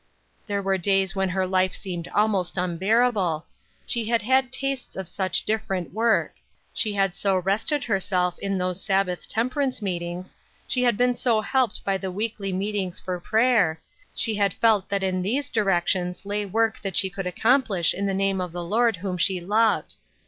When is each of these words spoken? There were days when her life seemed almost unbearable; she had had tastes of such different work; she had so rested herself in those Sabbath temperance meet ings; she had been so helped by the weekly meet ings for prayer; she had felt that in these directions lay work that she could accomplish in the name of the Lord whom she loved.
There 0.47 0.63
were 0.63 0.79
days 0.79 1.15
when 1.15 1.29
her 1.29 1.45
life 1.45 1.75
seemed 1.75 2.07
almost 2.07 2.57
unbearable; 2.57 3.45
she 3.85 4.05
had 4.05 4.23
had 4.23 4.51
tastes 4.51 4.95
of 4.95 5.07
such 5.07 5.43
different 5.43 5.93
work; 5.93 6.33
she 6.73 6.93
had 6.93 7.15
so 7.15 7.37
rested 7.37 7.83
herself 7.83 8.39
in 8.39 8.57
those 8.57 8.83
Sabbath 8.83 9.27
temperance 9.27 9.79
meet 9.79 10.01
ings; 10.01 10.35
she 10.67 10.81
had 10.81 10.97
been 10.97 11.15
so 11.15 11.41
helped 11.41 11.85
by 11.85 11.99
the 11.99 12.09
weekly 12.09 12.51
meet 12.51 12.73
ings 12.73 12.99
for 12.99 13.19
prayer; 13.19 13.79
she 14.15 14.33
had 14.33 14.55
felt 14.55 14.89
that 14.89 15.03
in 15.03 15.21
these 15.21 15.51
directions 15.51 16.25
lay 16.25 16.47
work 16.47 16.79
that 16.81 16.97
she 16.97 17.11
could 17.11 17.27
accomplish 17.27 17.93
in 17.93 18.07
the 18.07 18.13
name 18.15 18.41
of 18.41 18.51
the 18.53 18.63
Lord 18.63 18.95
whom 18.95 19.19
she 19.19 19.39
loved. 19.39 19.97